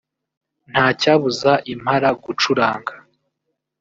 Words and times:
“Nta 0.71 0.85
cyabuza 1.01 1.51
Impala 1.73 2.09
gucuranga” 2.23 2.93